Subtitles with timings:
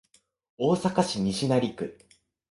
[0.57, 1.95] 大阪市西成区